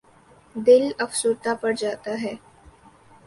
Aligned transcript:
دل 0.55 0.83
افسردہ 0.99 1.53
پڑ 1.61 1.71
جاتا 1.81 2.11
ہے۔ 2.21 2.33